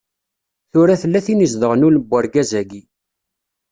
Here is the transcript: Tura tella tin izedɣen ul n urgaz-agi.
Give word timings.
Tura 0.71 0.95
tella 1.01 1.19
tin 1.25 1.45
izedɣen 1.45 1.85
ul 1.87 1.95
n 2.03 2.07
urgaz-agi. 2.15 2.81